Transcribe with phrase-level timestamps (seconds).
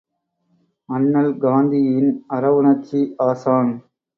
[0.89, 3.71] அண்ணல் காந்தியின் அறவுணர்ச்சி ஆசான்!